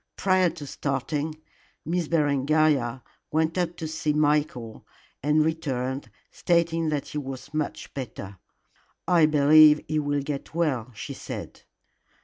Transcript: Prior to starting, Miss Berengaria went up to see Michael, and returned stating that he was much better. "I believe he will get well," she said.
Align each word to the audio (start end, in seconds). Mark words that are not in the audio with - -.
Prior 0.17 0.49
to 0.49 0.65
starting, 0.65 1.35
Miss 1.85 2.07
Berengaria 2.07 3.03
went 3.31 3.55
up 3.55 3.77
to 3.77 3.87
see 3.87 4.13
Michael, 4.13 4.83
and 5.21 5.45
returned 5.45 6.09
stating 6.31 6.89
that 6.89 7.09
he 7.09 7.19
was 7.19 7.53
much 7.53 7.93
better. 7.93 8.37
"I 9.07 9.27
believe 9.27 9.79
he 9.87 9.99
will 9.99 10.23
get 10.23 10.55
well," 10.55 10.91
she 10.95 11.13
said. 11.13 11.61